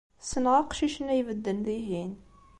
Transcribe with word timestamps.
Ssneɣ 0.21 0.53
aqcic-nni 0.57 1.11
ay 1.13 1.19
ibedden 1.21 1.59
dihin. 1.65 2.13